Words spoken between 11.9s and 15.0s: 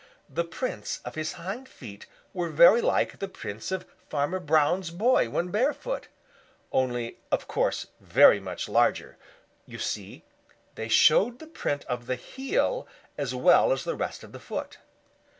the heel as well as the rest of the foot.